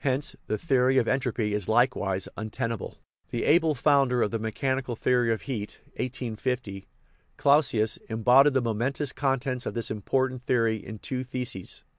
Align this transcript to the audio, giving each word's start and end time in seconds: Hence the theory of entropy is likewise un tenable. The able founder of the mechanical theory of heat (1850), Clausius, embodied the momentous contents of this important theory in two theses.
Hence 0.00 0.36
the 0.48 0.58
theory 0.58 0.98
of 0.98 1.08
entropy 1.08 1.54
is 1.54 1.66
likewise 1.66 2.28
un 2.36 2.50
tenable. 2.50 2.96
The 3.30 3.44
able 3.46 3.74
founder 3.74 4.20
of 4.20 4.30
the 4.30 4.38
mechanical 4.38 4.94
theory 4.94 5.32
of 5.32 5.40
heat 5.48 5.80
(1850), 5.96 6.86
Clausius, 7.38 7.96
embodied 8.10 8.52
the 8.52 8.60
momentous 8.60 9.12
contents 9.14 9.64
of 9.64 9.72
this 9.72 9.90
important 9.90 10.42
theory 10.44 10.76
in 10.76 10.98
two 10.98 11.24
theses. 11.24 11.84